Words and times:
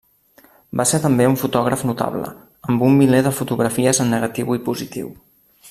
Va 0.79 0.85
ser 0.91 0.99
també 1.03 1.27
un 1.31 1.35
fotògraf 1.41 1.83
notable, 1.89 2.31
amb 2.71 2.87
un 2.89 2.97
miler 3.03 3.21
de 3.29 3.35
fotografies 3.41 4.03
en 4.07 4.11
negatiu 4.15 4.59
i 4.59 4.63
positiu. 4.71 5.17